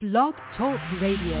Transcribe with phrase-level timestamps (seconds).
[0.00, 1.36] Blog Talk Radio.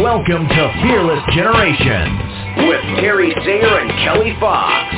[0.00, 2.20] Welcome to Fearless Generations
[2.58, 4.94] with Terry Sayer and Kelly Fox.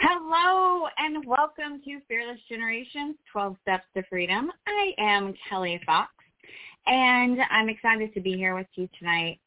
[0.00, 4.52] Hello and welcome to Fearless Generations 12 Steps to Freedom.
[4.66, 6.12] I am Kelly Fox
[6.86, 9.40] and I'm excited to be here with you tonight.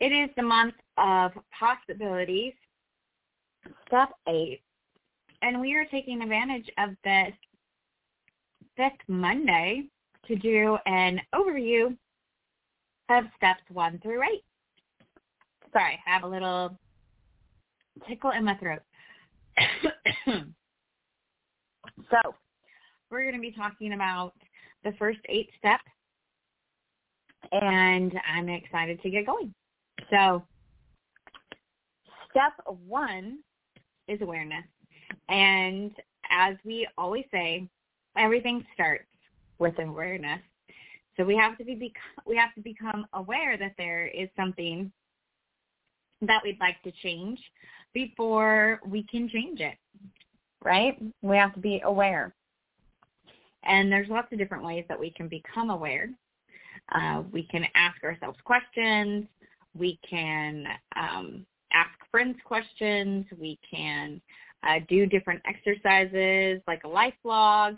[0.00, 2.52] It is the month of possibilities,
[3.86, 4.60] step 8,
[5.42, 7.32] and we are taking advantage of this
[8.76, 9.84] fifth Monday
[10.26, 11.96] to do an overview
[13.10, 14.28] of steps 1 through 8.
[15.72, 16.76] Sorry, I have a little
[18.08, 18.82] tickle in my throat.
[20.26, 20.42] so
[23.10, 24.32] we're going to be talking about
[24.82, 25.84] the first eight steps,
[27.62, 29.54] and I'm excited to get going.
[30.10, 30.42] So
[32.30, 32.52] step
[32.86, 33.38] one
[34.08, 34.64] is awareness.
[35.28, 35.92] And
[36.30, 37.68] as we always say,
[38.16, 39.04] everything starts
[39.58, 40.40] with awareness.
[41.16, 41.92] So we have to be
[42.26, 44.90] we have to become aware that there is something
[46.22, 47.38] that we'd like to change
[47.92, 49.76] before we can change it,
[50.64, 51.00] right?
[51.22, 52.34] We have to be aware.
[53.62, 56.10] And there's lots of different ways that we can become aware.
[56.92, 59.26] Uh, we can ask ourselves questions.
[59.76, 63.26] We can um, ask friends questions.
[63.38, 64.20] We can
[64.62, 67.76] uh, do different exercises like a life log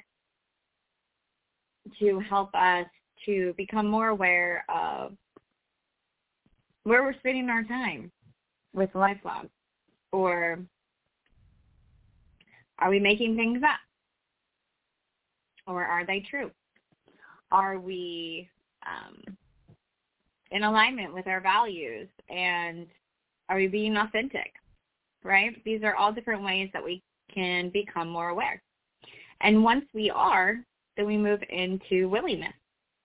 [1.98, 2.86] to help us
[3.24, 5.12] to become more aware of
[6.82, 8.10] where we're spending our time
[8.74, 9.48] with life log
[10.12, 10.58] or
[12.78, 13.80] are we making things up?
[15.66, 16.50] Or are they true?
[17.50, 18.48] Are we
[18.86, 19.36] um,
[20.50, 22.86] in alignment with our values and
[23.48, 24.52] are we being authentic?
[25.22, 25.62] Right?
[25.64, 27.02] These are all different ways that we
[27.32, 28.62] can become more aware.
[29.40, 30.56] And once we are,
[30.96, 32.54] then we move into willingness.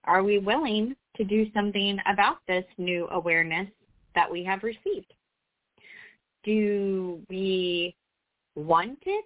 [0.06, 3.68] Are we willing to do something about this new awareness
[4.16, 5.14] that we have received?
[6.44, 7.96] do we
[8.56, 9.26] want it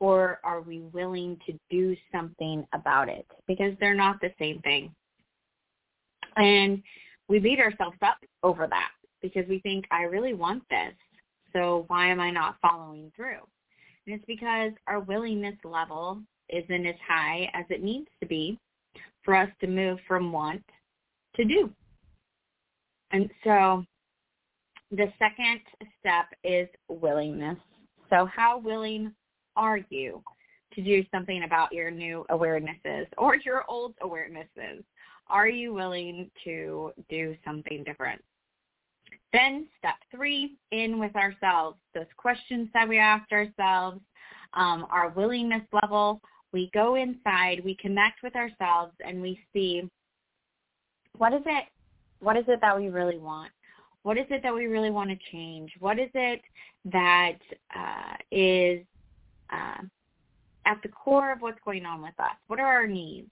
[0.00, 3.26] or are we willing to do something about it?
[3.46, 4.92] Because they're not the same thing.
[6.36, 6.82] And
[7.28, 8.90] we beat ourselves up over that
[9.22, 10.94] because we think, I really want this.
[11.52, 13.40] So why am I not following through?
[14.06, 18.58] And it's because our willingness level isn't as high as it needs to be
[19.22, 20.62] for us to move from want
[21.36, 21.70] to do.
[23.12, 23.84] And so
[24.90, 25.60] the second
[25.98, 27.58] step is willingness.
[28.08, 29.12] So how willing
[29.60, 30.22] are you
[30.74, 34.82] to do something about your new awarenesses or your old awarenesses?
[35.28, 38.22] Are you willing to do something different?
[39.34, 41.76] Then step three, in with ourselves.
[41.94, 44.00] Those questions that we asked ourselves,
[44.54, 46.20] um, our willingness level.
[46.52, 49.88] We go inside, we connect with ourselves, and we see
[51.16, 51.66] what is it,
[52.20, 53.52] what is it that we really want?
[54.02, 55.70] What is it that we really want to change?
[55.78, 56.40] What is it
[56.86, 57.38] that
[57.76, 58.84] uh, is
[59.52, 59.82] uh,
[60.66, 62.36] at the core of what's going on with us?
[62.46, 63.28] What are our needs?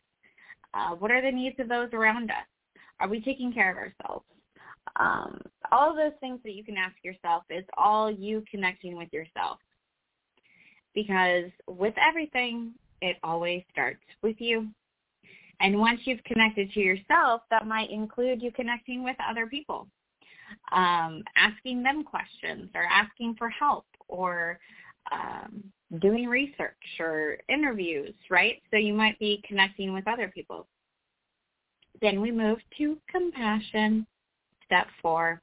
[0.75, 2.47] Uh, what are the needs of those around us?
[3.01, 4.25] Are we taking care of ourselves?
[4.97, 5.41] Um,
[5.71, 9.59] all those things that you can ask yourself is all you connecting with yourself.
[10.95, 14.69] Because with everything, it always starts with you.
[15.61, 19.89] And once you've connected to yourself, that might include you connecting with other people
[20.73, 24.59] um, asking them questions or asking for help or
[25.13, 25.65] um,
[26.01, 28.63] doing research or interviews, right?
[28.71, 30.67] So you might be connecting with other people.
[32.01, 34.07] Then we move to compassion,
[34.65, 35.41] step four.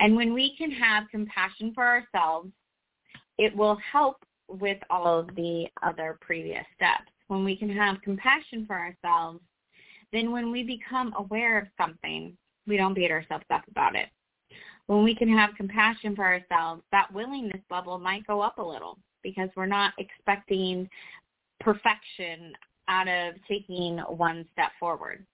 [0.00, 2.50] And when we can have compassion for ourselves,
[3.38, 4.16] it will help
[4.48, 7.10] with all of the other previous steps.
[7.28, 9.40] When we can have compassion for ourselves,
[10.12, 12.36] then when we become aware of something,
[12.66, 14.08] we don't beat ourselves up about it
[14.86, 18.98] when we can have compassion for ourselves, that willingness level might go up a little
[19.22, 20.88] because we're not expecting
[21.60, 22.52] perfection
[22.88, 25.24] out of taking one step forward.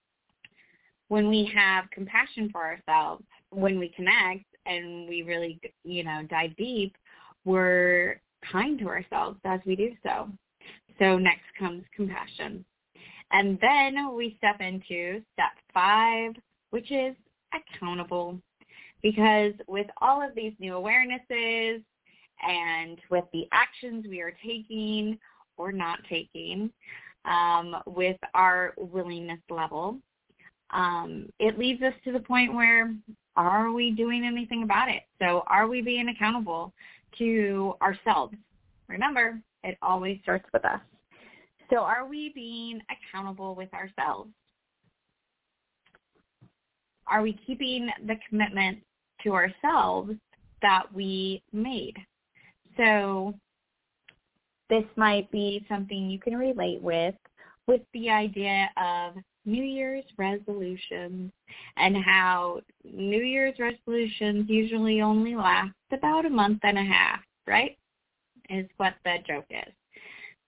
[1.08, 6.56] When we have compassion for ourselves, when we connect and we really, you know, dive
[6.56, 6.96] deep,
[7.44, 8.20] we're
[8.52, 10.28] kind to ourselves as we do so.
[11.00, 12.64] So next comes compassion.
[13.32, 16.32] And then we step into step five,
[16.70, 17.16] which is
[17.52, 18.40] accountable
[19.02, 21.82] because with all of these new awarenesses
[22.46, 25.18] and with the actions we are taking
[25.56, 26.70] or not taking,
[27.24, 29.98] um, with our willingness level,
[30.70, 32.94] um, it leads us to the point where
[33.36, 35.02] are we doing anything about it?
[35.20, 36.72] So are we being accountable
[37.18, 38.34] to ourselves?
[38.88, 40.80] Remember, it always starts with us.
[41.70, 44.30] So are we being accountable with ourselves?
[47.06, 48.78] Are we keeping the commitment
[49.24, 50.12] to ourselves
[50.62, 51.96] that we made?
[52.76, 53.34] So
[54.68, 57.14] this might be something you can relate with,
[57.66, 59.14] with the idea of
[59.44, 61.32] New Year's resolutions
[61.76, 67.76] and how New Year's resolutions usually only last about a month and a half, right?
[68.48, 69.72] Is what the joke is.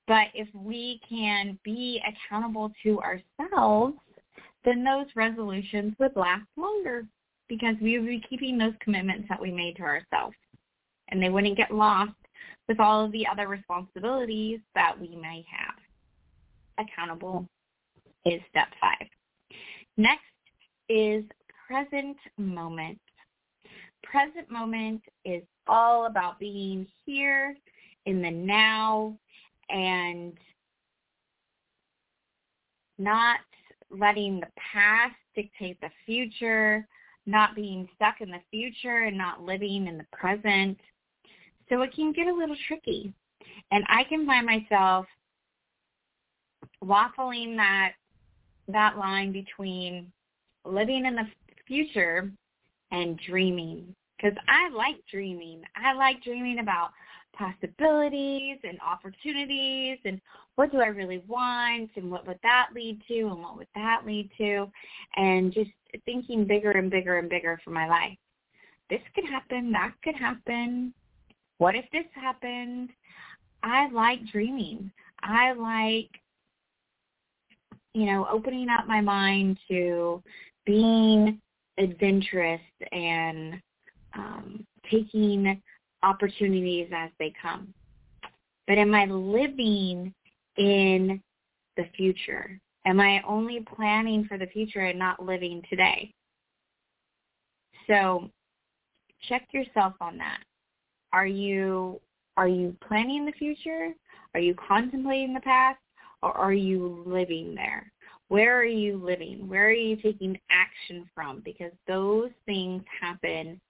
[0.06, 3.94] But if we can be accountable to ourselves,
[4.64, 7.04] then those resolutions would last longer
[7.48, 10.36] because we would be keeping those commitments that we made to ourselves.
[11.08, 12.12] And they wouldn't get lost
[12.68, 16.86] with all of the other responsibilities that we may have.
[16.86, 17.46] Accountable
[18.24, 19.06] is step five.
[19.96, 20.22] Next
[20.88, 21.24] is
[21.66, 22.98] present moment.
[24.02, 27.56] Present moment is all about being here
[28.06, 29.16] in the now
[29.68, 30.36] and
[32.98, 33.40] not
[33.90, 36.86] letting the past dictate the future,
[37.26, 40.78] not being stuck in the future and not living in the present.
[41.68, 43.12] So it can get a little tricky.
[43.70, 45.06] And I can find myself
[46.82, 47.92] waffling that
[48.68, 50.12] that line between
[50.64, 51.26] living in the
[51.66, 52.30] future
[52.92, 55.62] and dreaming because I like dreaming.
[55.76, 56.90] I like dreaming about
[57.36, 60.20] possibilities and opportunities and
[60.56, 64.02] what do I really want and what would that lead to and what would that
[64.06, 64.70] lead to
[65.16, 65.70] and just
[66.04, 68.16] thinking bigger and bigger and bigger for my life.
[68.90, 70.92] This could happen, that could happen.
[71.58, 72.90] What if this happened?
[73.62, 74.90] I like dreaming.
[75.22, 76.10] I like
[77.94, 80.22] you know, opening up my mind to
[80.64, 81.40] being
[81.78, 83.60] adventurous and
[84.14, 85.60] um, taking
[86.02, 87.72] opportunities as they come.
[88.66, 90.12] But am I living
[90.56, 91.20] in
[91.76, 92.58] the future?
[92.84, 96.12] Am I only planning for the future and not living today?
[97.86, 98.30] So
[99.28, 100.40] check yourself on that.
[101.12, 102.00] Are you
[102.36, 103.92] are you planning the future?
[104.34, 105.78] Are you contemplating the past?
[106.22, 107.92] or are you living there?
[108.28, 109.48] Where are you living?
[109.48, 111.42] Where are you taking action from?
[111.44, 113.60] Because those things happen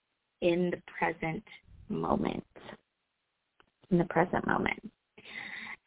[0.41, 1.43] in the present
[1.93, 2.45] moment.
[3.91, 4.91] In the present moment.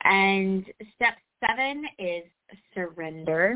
[0.03, 0.65] And
[0.95, 1.15] step
[1.45, 2.23] seven is
[2.73, 3.55] surrender.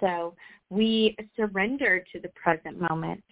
[0.00, 0.34] So
[0.70, 3.22] we surrender to the present moment.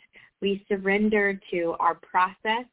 [0.42, 2.66] We surrender to our process,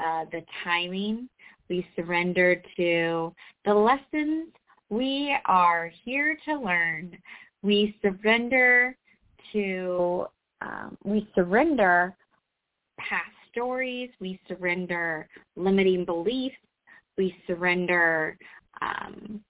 [0.00, 1.28] uh, the timing.
[1.68, 3.34] We surrender to
[3.64, 4.48] the lessons
[4.90, 7.16] we are here to learn.
[7.62, 8.96] We surrender
[9.52, 10.26] to,
[10.62, 12.16] um, we surrender
[12.98, 14.10] past stories.
[14.20, 16.56] We surrender limiting beliefs.
[17.16, 18.36] We surrender
[18.80, 19.40] um,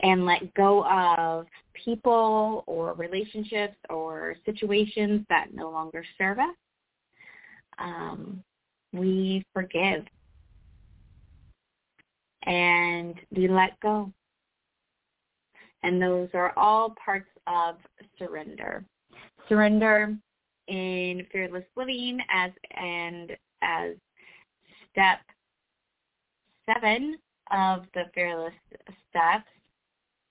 [0.00, 1.46] and let go of
[1.84, 6.54] people or relationships or situations that no longer serve us.
[7.78, 8.42] Um,
[8.92, 10.04] we forgive
[12.46, 14.12] and we let go.
[15.82, 17.76] And those are all parts of
[18.18, 18.84] surrender.
[19.48, 20.16] Surrender
[20.68, 23.94] in fearless living as and as
[24.90, 25.18] step
[26.72, 27.16] seven
[27.50, 28.54] of the fearless
[29.10, 29.48] steps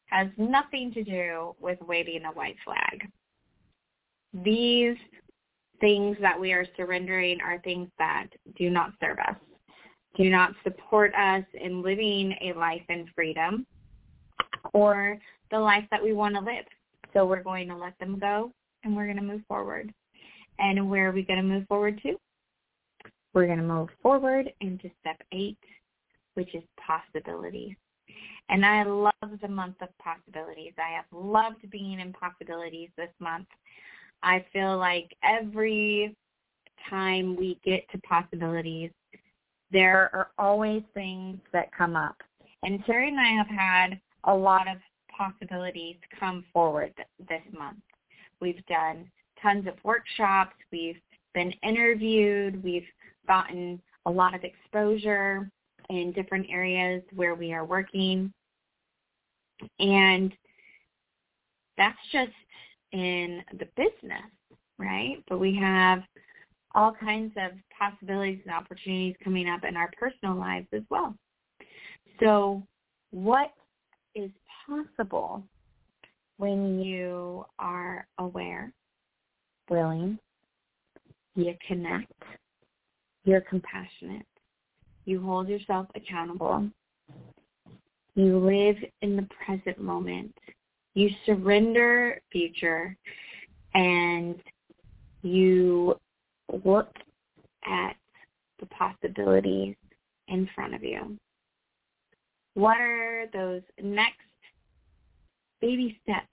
[0.08, 3.10] has nothing to do with waving a white flag.
[4.44, 4.98] These
[5.80, 9.36] things that we are surrendering are things that do not serve us
[10.16, 13.66] do not support us in living a life in freedom
[14.74, 15.18] or
[15.52, 16.66] the life that we want to live.
[17.13, 18.52] So we're going to let them go
[18.84, 19.92] and we're going to move forward.
[20.60, 22.15] And where are we going to move forward to?
[23.33, 25.57] We're going to move forward into step eight,
[26.36, 27.75] which is possibilities.
[28.50, 30.74] And I love the month of possibilities.
[30.77, 33.48] I have loved being in possibilities this month.
[34.22, 36.15] I feel like every
[36.89, 38.91] time we get to possibilities,
[39.72, 42.15] there are always things that come up.
[42.62, 44.77] And Terry and I have had a lot of
[45.17, 46.93] possibilities come forward
[47.27, 47.79] this month.
[48.39, 49.10] We've done
[49.43, 50.55] tons of workshops.
[50.71, 51.00] We've
[51.35, 52.63] been interviewed.
[52.63, 52.88] We've
[53.27, 55.50] gotten a lot of exposure
[55.89, 58.33] in different areas where we are working.
[59.79, 60.33] And
[61.77, 62.31] that's just
[62.91, 64.31] in the business,
[64.77, 65.23] right?
[65.29, 66.03] But we have
[66.75, 71.15] all kinds of possibilities and opportunities coming up in our personal lives as well.
[72.19, 72.63] So
[73.12, 73.51] what
[74.15, 74.31] is
[74.65, 75.43] possible
[76.38, 78.71] when you are aware,
[79.70, 80.17] willing,
[81.36, 82.12] you connect,
[83.25, 84.25] you're compassionate,
[85.05, 86.67] you hold yourself accountable,
[88.15, 90.36] you live in the present moment,
[90.93, 92.96] you surrender future,
[93.74, 94.36] and
[95.24, 95.96] you
[96.63, 96.89] look
[97.65, 97.96] at
[98.60, 99.75] the possibilities
[100.27, 101.17] in front of you.
[102.53, 104.20] What are those next
[105.60, 106.27] baby steps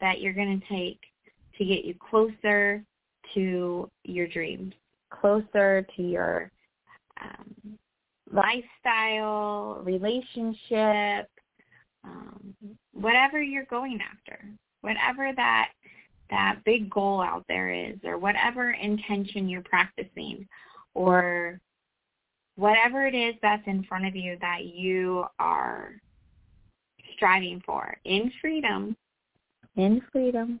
[0.00, 1.00] that you're going to take
[1.58, 2.82] to get you closer
[3.34, 4.72] to your dreams,
[5.10, 6.50] closer to your
[7.20, 7.78] um,
[8.32, 11.28] lifestyle, relationship,
[12.04, 12.54] um,
[12.92, 14.44] whatever you're going after,
[14.80, 15.70] whatever that
[16.30, 20.46] that big goal out there is, or whatever intention you're practicing,
[20.94, 21.58] or
[22.56, 25.92] whatever it is that's in front of you that you are
[27.16, 28.96] striving for in freedom,
[29.76, 30.60] in freedom.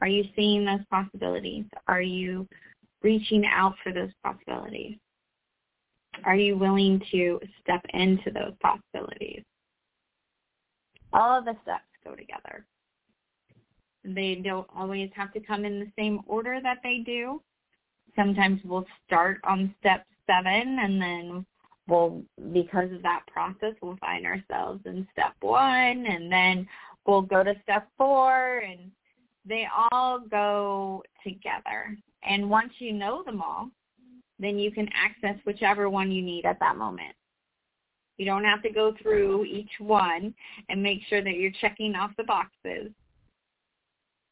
[0.00, 1.64] Are you seeing those possibilities?
[1.88, 2.46] Are you
[3.02, 4.98] reaching out for those possibilities?
[6.24, 9.42] Are you willing to step into those possibilities?
[11.12, 12.64] All of the steps go together.
[14.04, 17.42] They don't always have to come in the same order that they do.
[18.14, 21.46] Sometimes we'll start on step seven and then
[21.88, 22.22] we'll,
[22.52, 26.66] because of that process, we'll find ourselves in step one and then
[27.06, 28.90] we'll go to step four and
[29.48, 31.96] they all go together.
[32.22, 33.70] And once you know them all,
[34.38, 37.14] then you can access whichever one you need at that moment.
[38.18, 40.34] You don't have to go through each one
[40.68, 42.90] and make sure that you're checking off the boxes.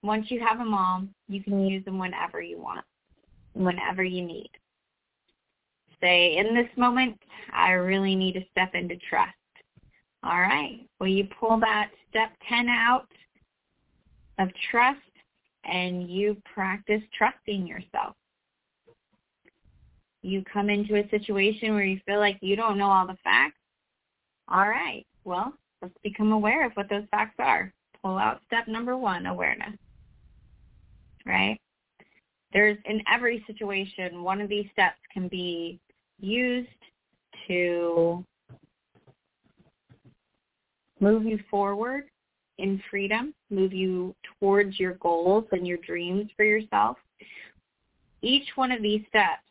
[0.02, 2.84] Once you have them all, you can use them whenever you want,
[3.54, 4.50] whenever you need.
[6.00, 7.18] Say, in this moment,
[7.54, 9.32] I really need to step into trust.
[10.22, 10.80] All right.
[10.98, 13.06] Will you pull that step 10 out
[14.38, 15.00] of trust
[15.64, 18.16] and you practice trusting yourself
[20.24, 23.58] you come into a situation where you feel like you don't know all the facts,
[24.48, 27.72] all right, well, let's become aware of what those facts are.
[28.02, 29.74] Pull out step number one, awareness.
[31.26, 31.60] Right?
[32.52, 35.78] There's in every situation, one of these steps can be
[36.20, 36.68] used
[37.48, 38.24] to
[41.00, 42.04] move you forward
[42.58, 46.96] in freedom, move you towards your goals and your dreams for yourself.
[48.22, 49.42] Each one of these steps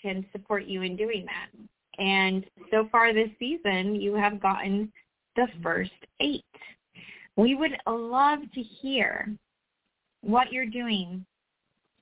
[0.00, 2.02] can support you in doing that.
[2.02, 4.90] And so far this season, you have gotten
[5.36, 6.44] the first eight.
[7.36, 9.34] We would love to hear
[10.22, 11.24] what you're doing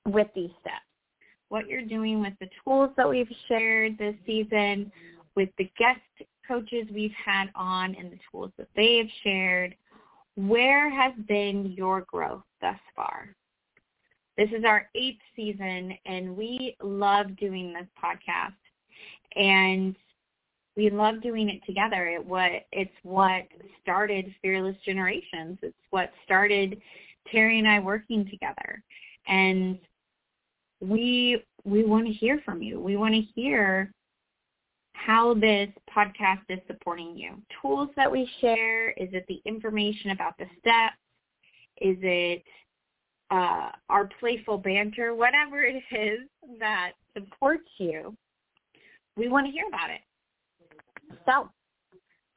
[0.06, 0.76] with these steps,
[1.48, 4.90] what you're doing with the tools that we've shared this season,
[5.36, 6.00] with the guest
[6.46, 9.74] coaches we've had on and the tools that they have shared.
[10.48, 13.34] Where has been your growth thus far?
[14.38, 18.54] This is our eighth season, and we love doing this podcast.
[19.36, 19.94] And
[20.76, 22.06] we love doing it together.
[22.06, 23.42] It what it's what
[23.82, 25.58] started Fearless Generations.
[25.62, 26.80] It's what started
[27.30, 28.82] Terry and I working together.
[29.26, 29.78] And
[30.80, 32.80] we we want to hear from you.
[32.80, 33.92] We want to hear
[35.06, 37.34] how this podcast is supporting you.
[37.60, 40.96] Tools that we share, is it the information about the steps?
[41.80, 42.42] Is it
[43.30, 46.20] uh, our playful banter, whatever it is
[46.58, 48.16] that supports you,
[49.16, 50.00] we want to hear about it.
[51.26, 51.50] So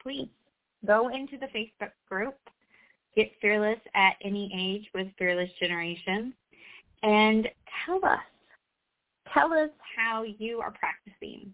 [0.02, 0.28] please
[0.86, 2.36] go into the Facebook group,
[3.16, 6.32] Get Fearless at Any Age with Fearless Generations,
[7.02, 7.48] and
[7.84, 8.20] tell us,
[9.32, 11.52] tell us how you are practicing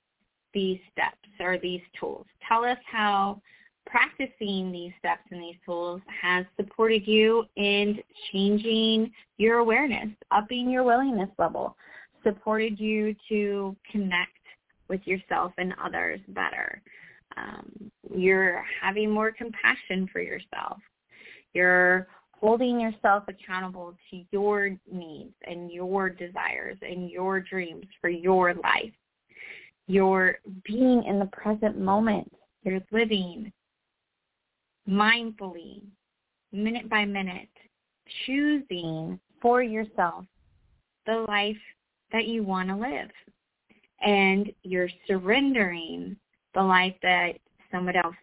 [0.52, 2.26] these steps or these tools.
[2.46, 3.40] Tell us how
[3.86, 7.98] practicing these steps and these tools has supported you in
[8.32, 11.76] changing your awareness, upping your willingness level,
[12.22, 14.30] supported you to connect
[14.88, 16.82] with yourself and others better.
[17.36, 20.78] Um, you're having more compassion for yourself.
[21.54, 28.54] You're holding yourself accountable to your needs and your desires and your dreams for your
[28.54, 28.92] life.
[29.90, 32.32] You're being in the present moment.
[32.62, 33.52] You're living
[34.88, 35.82] mindfully,
[36.52, 37.48] minute by minute,
[38.24, 40.26] choosing for yourself
[41.06, 41.56] the life
[42.12, 43.10] that you want to live.
[44.00, 46.16] And you're surrendering
[46.54, 47.32] the life that
[47.72, 48.14] somebody else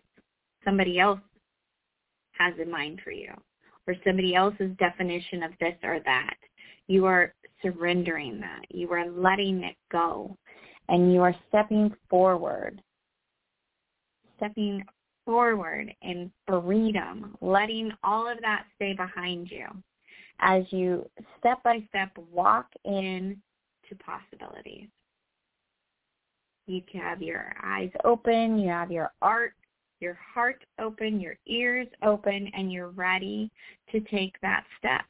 [0.64, 1.20] somebody else
[2.32, 3.34] has in mind for you
[3.88, 6.38] or somebody else's definition of this or that.
[6.88, 8.64] You are surrendering that.
[8.70, 10.38] You are letting it go
[10.90, 12.82] and you are stepping forward.
[14.38, 14.84] Stepping
[15.26, 19.68] forward in freedom, letting all of that stay behind you
[20.40, 23.42] as you step by step walk in
[23.90, 24.88] to possibilities.
[26.68, 29.54] You have your eyes open, you have your art,
[30.00, 33.50] your heart open, your ears open, and you're ready
[33.92, 35.06] to take that step.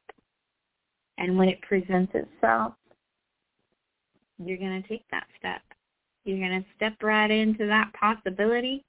[1.18, 2.74] And when it presents itself,
[4.44, 5.62] you're going to take that step.
[6.24, 8.84] You're going to step right into that possibility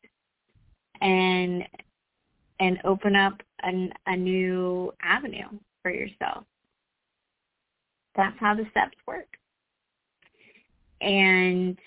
[1.00, 1.64] and
[2.60, 5.48] and open up an, a new avenue
[5.82, 6.44] for yourself.
[8.16, 9.28] That's how the steps work.
[11.00, 11.78] And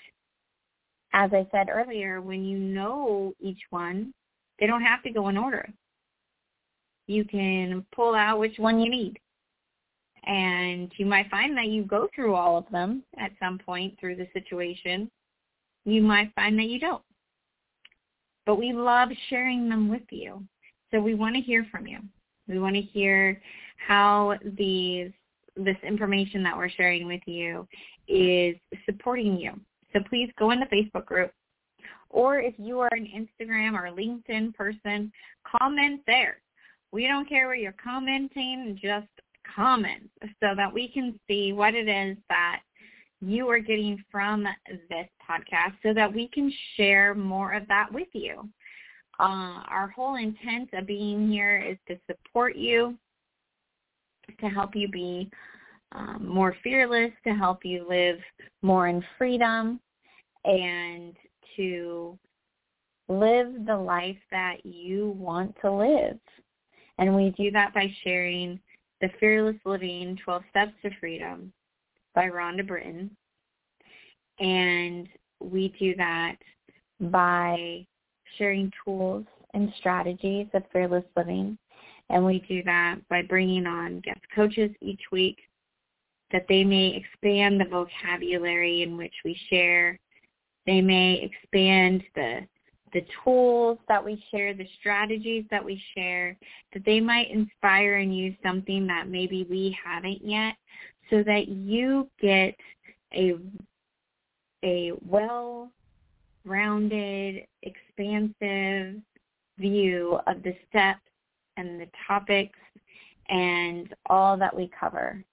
[1.12, 4.14] as I said earlier, when you know each one,
[4.58, 5.68] they don't have to go in order.
[7.06, 9.18] You can pull out which one you need.
[10.24, 14.16] And you might find that you go through all of them at some point through
[14.16, 15.10] the situation.
[15.84, 17.02] You might find that you don't.
[18.46, 20.42] But we love sharing them with you.
[20.90, 21.98] So we want to hear from you.
[22.48, 23.40] We want to hear
[23.76, 25.10] how these
[25.56, 27.66] this information that we're sharing with you
[28.08, 29.52] is supporting you.
[29.92, 31.30] So please go in the Facebook group.
[32.08, 35.12] Or if you are an Instagram or LinkedIn person,
[35.44, 36.38] comment there.
[36.90, 39.08] We don't care where you're commenting, just
[39.54, 40.08] comment
[40.40, 42.60] so that we can see what it is that
[43.20, 44.44] you are getting from
[44.88, 48.48] this podcast so that we can share more of that with you.
[49.20, 52.96] Uh, our whole intent of being here is to support you,
[54.40, 55.30] to help you be
[55.92, 58.18] um, more fearless, to help you live
[58.62, 59.78] more in freedom,
[60.44, 61.14] and
[61.56, 62.18] to
[63.08, 66.18] live the life that you want to live.
[66.98, 68.58] And we do that by sharing
[69.02, 71.52] The Fearless Living 12 Steps to Freedom
[72.14, 73.10] by Rhonda Britten.
[74.38, 75.08] And
[75.40, 76.36] we do that
[77.00, 77.84] by
[78.38, 81.58] sharing tools and strategies of fearless living.
[82.10, 85.38] And we do that by bringing on guest coaches each week
[86.30, 89.98] that they may expand the vocabulary in which we share.
[90.64, 92.46] They may expand the
[92.92, 96.36] the tools that we share, the strategies that we share,
[96.72, 100.54] that they might inspire in you something that maybe we haven't yet
[101.10, 102.54] so that you get
[103.14, 103.34] a
[104.64, 105.72] a well-rounded,
[107.62, 109.00] expansive
[109.58, 111.00] view of the steps
[111.56, 112.58] and the topics
[113.28, 115.24] and all that we cover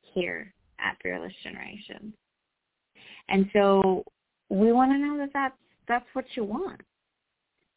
[0.00, 2.12] here at Fearless Generation.
[3.28, 4.04] And so
[4.48, 5.54] we want to know that that's,
[5.86, 6.80] that's what you want.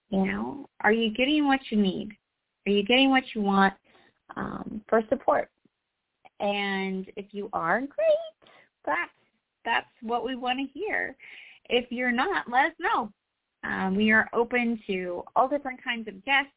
[0.10, 2.12] You know, are you getting what you need?
[2.68, 3.74] Are you getting what you want
[4.36, 5.50] um, for support?
[6.40, 8.50] And if you are, great.
[8.86, 9.12] That's
[9.64, 11.16] that's what we want to hear.
[11.70, 13.12] If you're not, let us know.
[13.64, 16.52] Um, we are open to all different kinds of guests.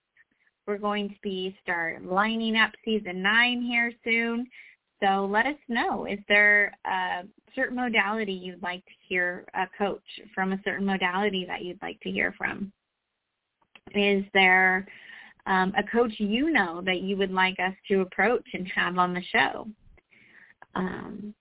[0.67, 4.47] We're going to be start lining up season nine here soon.
[5.03, 6.05] So let us know.
[6.05, 7.23] Is there a
[7.55, 10.03] certain modality you'd like to hear a coach
[10.35, 12.73] from a certain modality that you'd like to hear from?
[13.95, 14.87] Is there
[15.47, 19.15] um, a coach you know that you would like us to approach and have on
[19.15, 19.67] the show?
[20.75, 21.35] Um,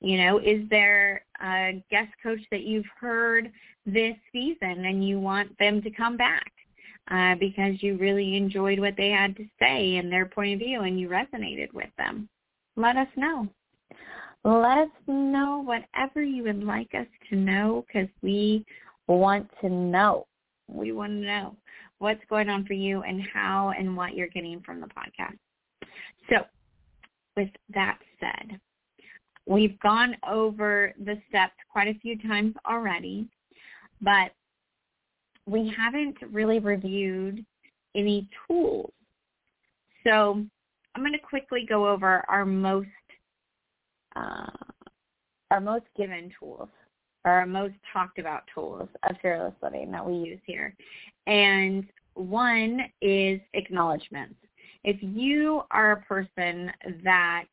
[0.00, 3.52] you know, is there a guest coach that you've heard
[3.86, 6.50] this season and you want them to come back
[7.10, 10.80] uh, because you really enjoyed what they had to say and their point of view
[10.82, 12.28] and you resonated with them?
[12.76, 13.48] Let us know.
[14.44, 18.64] Let us know whatever you would like us to know because we
[19.06, 20.26] want to know.
[20.66, 21.56] We want to know
[22.02, 25.38] what's going on for you and how and what you're getting from the podcast.
[26.28, 26.44] So
[27.36, 28.58] with that said,
[29.46, 33.28] we've gone over the steps quite a few times already,
[34.00, 34.32] but
[35.46, 37.44] we haven't really reviewed
[37.94, 38.92] any tools.
[40.04, 40.44] So
[40.96, 42.88] I'm going to quickly go over our most
[44.16, 44.50] uh,
[45.52, 46.68] our most given tools
[47.24, 50.74] our most talked about tools of fearless living that we use here.
[51.26, 54.34] And one is acknowledgments.
[54.84, 56.72] If you are a person
[57.04, 57.44] that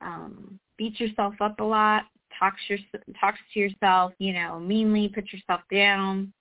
[0.00, 2.04] um, beats yourself up a lot,
[2.38, 2.78] talks your,
[3.20, 6.32] talks to yourself, you know, meanly, puts yourself down,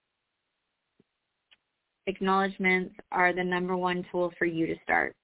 [2.06, 5.16] acknowledgments are the number one tool for you to start.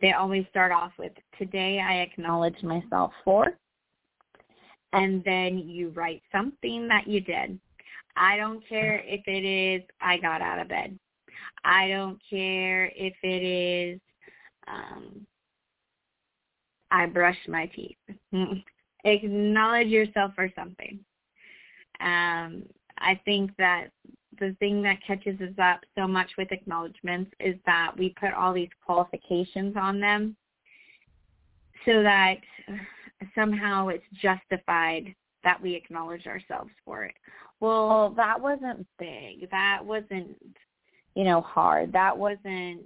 [0.00, 3.56] They always start off with, today I acknowledge myself for,
[4.94, 7.58] and then you write something that you did.
[8.16, 10.98] I don't care if it is I got out of bed.
[11.64, 14.00] I don't care if it is
[14.68, 15.26] um,
[16.90, 17.96] I brushed my teeth.
[19.04, 21.00] Acknowledge yourself for something.
[22.00, 22.62] Um,
[22.98, 23.88] I think that
[24.38, 28.52] the thing that catches us up so much with acknowledgments is that we put all
[28.52, 30.36] these qualifications on them
[31.84, 32.36] so that
[33.34, 37.14] somehow it's justified that we acknowledge ourselves for it.
[37.60, 39.50] Well, that wasn't big.
[39.50, 40.36] That wasn't,
[41.14, 41.92] you know, hard.
[41.92, 42.82] That wasn't,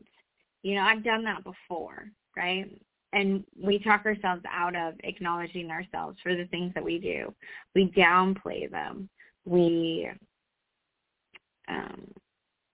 [0.62, 2.70] you know, I've done that before, right?
[3.12, 7.34] And we talk ourselves out of acknowledging ourselves for the things that we do.
[7.74, 9.08] We downplay them.
[9.46, 10.10] We
[11.68, 12.06] um,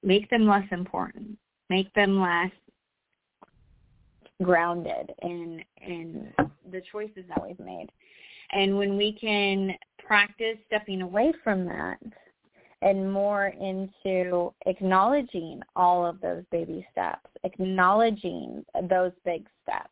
[0.03, 1.39] make them less important,
[1.71, 2.51] make them less
[4.43, 6.33] grounded in in
[6.71, 7.89] the choices that we've made.
[8.53, 9.75] And when we can
[10.05, 11.99] practice stepping away from that
[12.83, 19.89] and more into acknowledging all of those baby steps, acknowledging those big steps,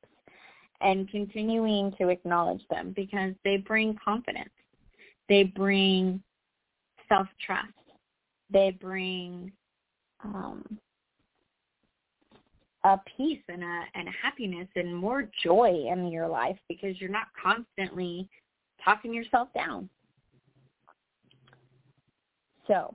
[0.80, 4.50] and continuing to acknowledge them because they bring confidence.
[5.28, 6.22] They bring
[7.08, 7.68] self-trust.
[8.50, 9.52] They bring
[10.24, 10.78] um,
[12.84, 17.10] a peace and a and a happiness and more joy in your life because you're
[17.10, 18.28] not constantly
[18.84, 19.88] talking yourself down.
[22.66, 22.94] So,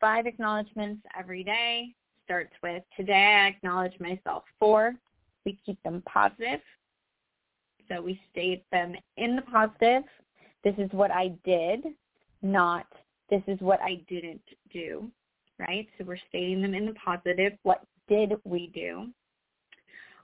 [0.00, 4.94] five acknowledgments every day starts with today I acknowledge myself for.
[5.44, 6.60] We keep them positive.
[7.88, 10.04] So we state them in the positive.
[10.62, 11.84] This is what I did,
[12.42, 12.86] not
[13.32, 15.10] this is what I didn't do,
[15.58, 15.88] right?
[15.96, 17.54] So we're stating them in the positive.
[17.62, 19.06] What did we do?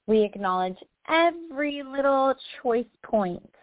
[0.09, 3.55] We acknowledge every little choice point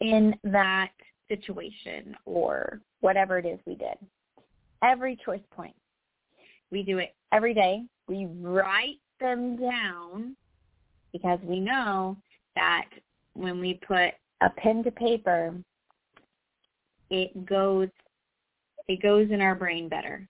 [0.00, 0.90] in that
[1.28, 3.96] situation or whatever it is we did.
[4.84, 5.74] Every choice point.
[6.70, 7.84] We do it every day.
[8.08, 10.36] We write them down
[11.12, 12.18] because we know
[12.56, 12.86] that
[13.32, 14.12] when we put
[14.42, 15.54] a pen to paper,
[17.08, 17.88] it goes
[18.86, 20.28] it goes in our brain better.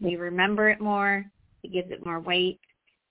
[0.00, 1.24] We remember it more.
[1.62, 2.60] It gives it more weight.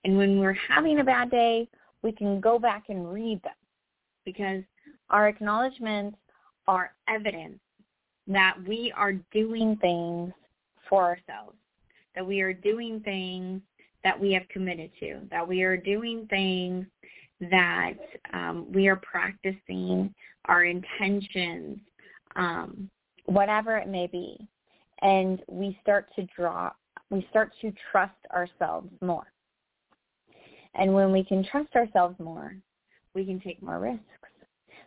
[0.04, 1.68] And when we're having a bad day,
[2.02, 3.52] we can go back and read them
[4.24, 4.62] because
[5.10, 6.18] our acknowledgments
[6.66, 7.58] are evidence
[8.26, 10.32] that we are doing things
[10.88, 11.56] for ourselves,
[12.14, 13.60] that we are doing things
[14.02, 16.86] that we have committed to, that we are doing things
[17.40, 17.94] that
[18.32, 20.14] um, we are practicing
[20.46, 21.78] our intentions,
[22.36, 22.90] um,
[23.26, 24.36] whatever it may be,
[25.02, 26.70] and we start to draw,
[27.10, 29.26] we start to trust ourselves more.
[30.74, 32.56] And when we can trust ourselves more,
[33.14, 34.04] we can take more risks,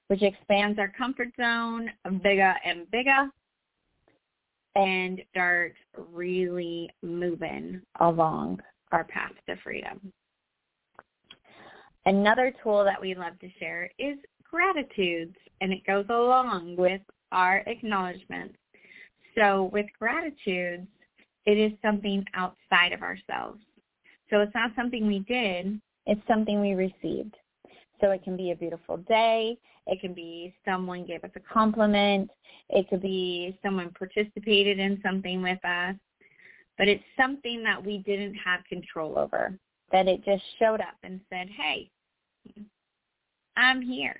[0.08, 1.90] which expands our comfort zone
[2.22, 3.30] bigger and bigger
[4.76, 5.74] and start
[6.12, 10.14] really moving along our path to freedom.
[12.06, 17.64] Another tool that we love to share is gratitudes, and it goes along with our
[17.66, 18.56] acknowledgments.
[19.36, 20.88] So with gratitudes,
[21.46, 23.60] it is something outside of ourselves.
[24.30, 27.36] So it's not something we did, it's something we received.
[28.02, 29.58] So it can be a beautiful day.
[29.88, 32.30] It can be someone gave us a compliment.
[32.70, 35.96] It could be someone participated in something with us.
[36.78, 39.58] But it's something that we didn't have control over,
[39.92, 41.90] that it just showed up and said, hey,
[43.56, 44.20] I'm here.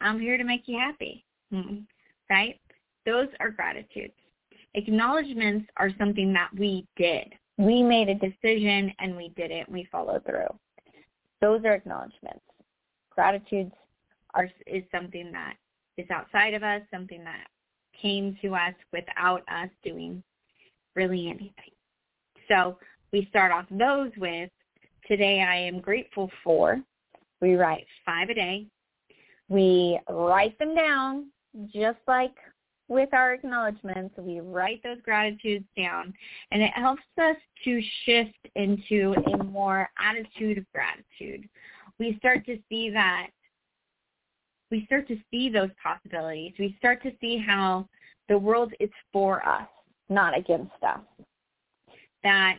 [0.00, 1.24] I'm here to make you happy.
[1.52, 1.80] Mm-hmm.
[2.28, 2.58] Right?
[3.06, 4.14] Those are gratitudes.
[4.74, 7.32] Acknowledgments are something that we did.
[7.56, 10.48] We made a decision and we did it and we followed through.
[11.40, 12.44] Those are acknowledgments.
[13.10, 13.72] Gratitudes
[14.34, 15.54] are is something that
[15.96, 17.46] is outside of us, something that
[18.00, 20.22] came to us without us doing
[20.96, 21.74] really anything.
[22.48, 22.78] So
[23.12, 24.50] we start off those with
[25.06, 26.80] today I am grateful for.
[27.40, 28.66] We write five a day.
[29.48, 31.26] We write them down
[31.72, 32.34] just like
[32.88, 36.12] with our acknowledgments, we write those gratitudes down,
[36.50, 41.48] and it helps us to shift into a more attitude of gratitude.
[41.98, 43.28] We start to see that,
[44.70, 46.52] we start to see those possibilities.
[46.58, 47.88] We start to see how
[48.28, 49.68] the world is for us,
[50.08, 51.00] not against us.
[52.22, 52.56] That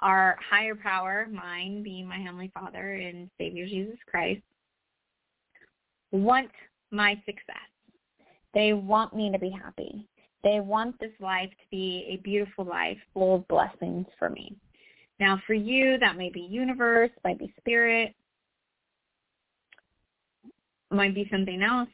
[0.00, 4.42] our higher power, mine being my Heavenly Father and Savior Jesus Christ,
[6.12, 6.50] want
[6.90, 7.56] my success
[8.56, 10.08] they want me to be happy.
[10.42, 14.56] They want this life to be a beautiful life full of blessings for me.
[15.20, 18.14] Now for you, that may be universe, might be spirit,
[20.90, 21.90] might be something else.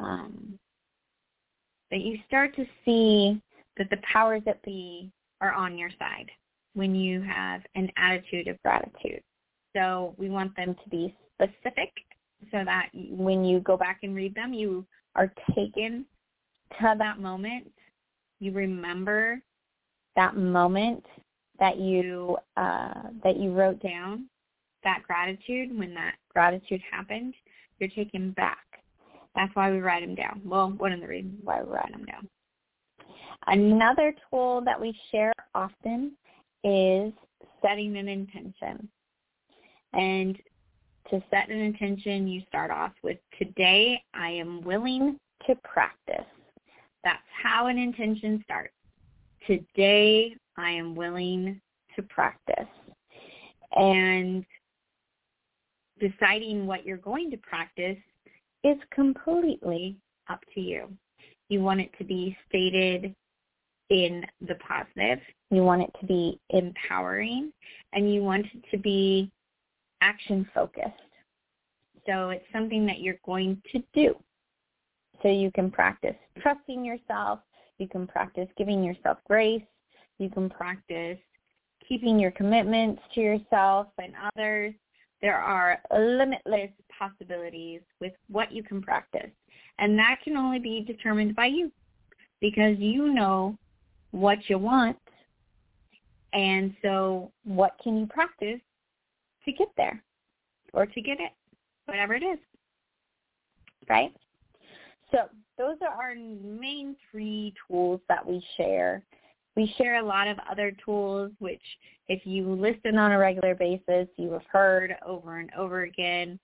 [0.00, 0.58] Um,
[1.90, 3.38] that you start to see
[3.76, 6.30] that the powers that be are on your side
[6.72, 9.22] when you have an attitude of gratitude.
[9.76, 11.92] So we want them to be specific
[12.50, 16.04] so that when you go back and read them, you are taken
[16.80, 17.70] to that moment,
[18.40, 19.40] you remember
[20.16, 21.04] that moment
[21.58, 24.26] that you uh, that you wrote down,
[24.84, 27.34] that gratitude when that gratitude happened,
[27.78, 28.58] you're taken back.
[29.34, 30.42] That's why we write them down.
[30.44, 32.28] Well, one of the reasons why we write them down.
[33.46, 36.12] Another tool that we share often
[36.64, 37.12] is
[37.62, 38.88] setting an intention.
[39.92, 40.38] And
[41.10, 46.26] to set an intention, you start off with today I am willing to practice.
[47.04, 48.74] That's how an intention starts.
[49.46, 51.60] Today I am willing
[51.96, 52.68] to practice.
[53.74, 54.44] And
[55.98, 57.98] deciding what you're going to practice
[58.64, 59.96] is completely
[60.28, 60.88] up to you.
[61.48, 63.14] You want it to be stated
[63.90, 65.18] in the positive.
[65.50, 67.52] You want it to be empowering
[67.92, 69.30] and you want it to be
[70.02, 70.90] action focused.
[72.06, 74.16] So it's something that you're going to do.
[75.22, 77.38] So you can practice trusting yourself.
[77.78, 79.62] You can practice giving yourself grace.
[80.18, 81.18] You can practice
[81.88, 84.74] keeping your commitments to yourself and others.
[85.20, 89.30] There are limitless possibilities with what you can practice.
[89.78, 91.70] And that can only be determined by you
[92.40, 93.56] because you know
[94.10, 94.96] what you want.
[96.32, 98.60] And so what can you practice
[99.44, 100.02] to get there
[100.72, 101.32] or to get it,
[101.86, 102.38] whatever it is,
[103.88, 104.12] right?
[105.10, 105.28] So
[105.58, 109.02] those are our main three tools that we share.
[109.56, 111.62] We share a lot of other tools, which
[112.08, 116.38] if you listen on a regular basis, you have heard over and over again.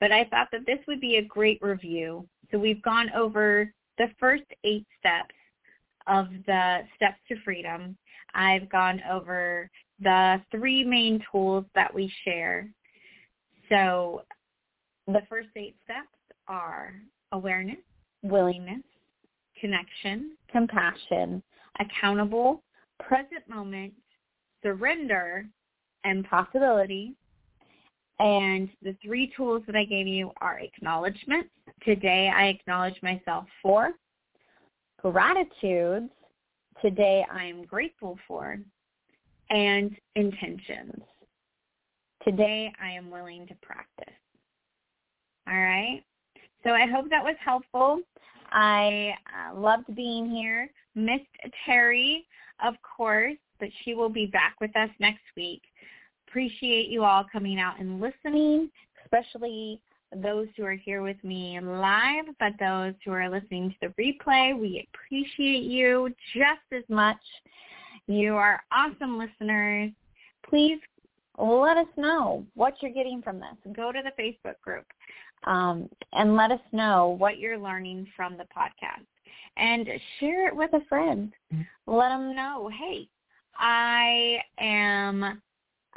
[0.00, 2.26] But I thought that this would be a great review.
[2.50, 5.34] So we've gone over the first eight steps
[6.08, 7.96] of the steps to freedom.
[8.34, 12.68] I've gone over the three main tools that we share.
[13.68, 14.22] So
[15.06, 16.08] the first eight steps
[16.46, 16.94] are
[17.32, 17.78] awareness,
[18.22, 18.82] willingness,
[19.60, 21.42] connection, compassion,
[21.80, 22.62] accountable,
[23.00, 23.92] present moment,
[24.62, 25.46] surrender,
[26.04, 27.14] and possibility.
[28.20, 31.48] And the three tools that I gave you are acknowledgement.
[31.84, 33.90] Today I acknowledge myself for.
[34.98, 36.10] Gratitudes.
[36.82, 38.58] Today I am grateful for
[39.50, 41.02] and intentions.
[42.24, 44.14] Today I am willing to practice.
[45.48, 46.02] All right.
[46.64, 48.00] So I hope that was helpful.
[48.50, 49.12] I
[49.50, 50.70] uh, loved being here.
[50.94, 51.24] Missed
[51.64, 52.26] Terry,
[52.64, 55.62] of course, but she will be back with us next week.
[56.28, 58.70] Appreciate you all coming out and listening,
[59.04, 59.80] especially
[60.16, 64.58] those who are here with me live, but those who are listening to the replay,
[64.58, 67.18] we appreciate you just as much.
[68.06, 69.90] You are awesome listeners.
[70.48, 70.78] Please
[71.38, 73.74] let us know what you're getting from this.
[73.74, 74.86] Go to the Facebook group
[75.44, 79.06] um, and let us know what you're learning from the podcast.
[79.56, 79.88] And
[80.20, 81.32] share it with a friend.
[81.86, 83.08] Let them know, hey,
[83.56, 85.42] I am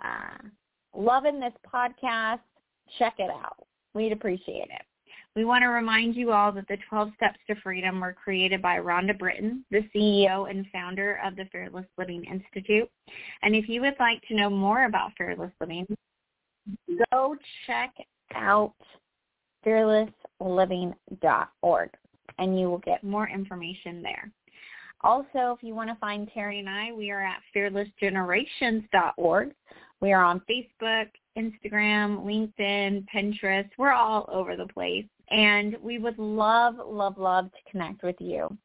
[0.04, 0.48] uh,
[0.96, 2.40] loving this podcast.
[2.98, 3.66] Check it out.
[3.94, 4.82] We'd appreciate it.
[5.36, 8.80] We want to remind you all that the 12 Steps to Freedom were created by
[8.80, 12.90] Rhonda Britten, the CEO and founder of the Fearless Living Institute.
[13.42, 15.88] And if you would like to know more about Fearless Living,
[17.12, 17.94] go check
[18.36, 18.74] out
[19.66, 21.90] fearlessliving.org
[22.38, 24.32] and you will get more information there.
[25.04, 29.52] Also, if you want to find Terry and I, we are at fearlessgenerations.org.
[30.00, 33.70] We are on Facebook, Instagram, LinkedIn, Pinterest.
[33.78, 35.06] We're all over the place.
[35.30, 38.56] And we would love, love, love to connect with you.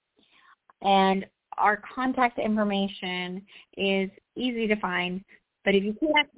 [0.82, 1.24] And
[1.58, 3.42] our contact information
[3.76, 5.24] is easy to find.
[5.64, 6.28] But if you can't,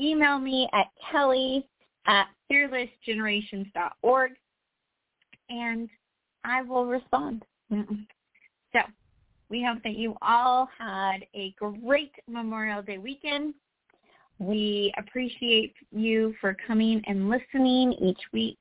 [0.00, 1.66] email me at kelly
[2.06, 4.32] at fearlessgenerations.org
[5.48, 5.88] and
[6.44, 7.44] I will respond.
[8.72, 8.80] So
[9.48, 13.54] we hope that you all had a great Memorial Day weekend.
[14.42, 18.58] We appreciate you for coming and listening each week.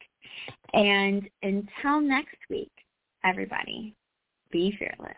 [0.74, 2.72] And until next week,
[3.26, 3.96] everybody,
[4.52, 5.18] be fearless.